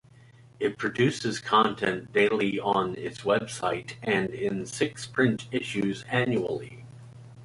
[0.59, 6.87] It produces content daily on its website, and in six print issues annually.